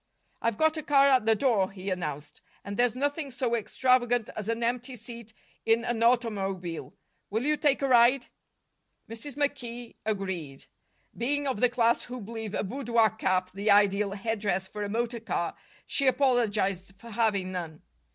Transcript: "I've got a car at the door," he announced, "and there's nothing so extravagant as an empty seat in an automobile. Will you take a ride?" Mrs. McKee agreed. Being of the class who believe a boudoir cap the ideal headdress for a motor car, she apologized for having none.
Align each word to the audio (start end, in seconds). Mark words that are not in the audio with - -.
"I've 0.41 0.57
got 0.57 0.77
a 0.77 0.81
car 0.81 1.09
at 1.09 1.27
the 1.27 1.35
door," 1.35 1.69
he 1.69 1.91
announced, 1.91 2.41
"and 2.63 2.75
there's 2.75 2.95
nothing 2.95 3.29
so 3.29 3.53
extravagant 3.53 4.31
as 4.35 4.49
an 4.49 4.63
empty 4.63 4.95
seat 4.95 5.31
in 5.63 5.85
an 5.85 6.01
automobile. 6.01 6.95
Will 7.29 7.43
you 7.45 7.55
take 7.55 7.83
a 7.83 7.87
ride?" 7.87 8.25
Mrs. 9.07 9.37
McKee 9.37 9.97
agreed. 10.03 10.65
Being 11.15 11.45
of 11.45 11.59
the 11.59 11.69
class 11.69 12.05
who 12.05 12.19
believe 12.19 12.55
a 12.55 12.63
boudoir 12.63 13.11
cap 13.11 13.51
the 13.51 13.69
ideal 13.69 14.13
headdress 14.13 14.67
for 14.67 14.81
a 14.81 14.89
motor 14.89 15.19
car, 15.19 15.53
she 15.85 16.07
apologized 16.07 16.93
for 16.97 17.11
having 17.11 17.51
none. 17.51 17.83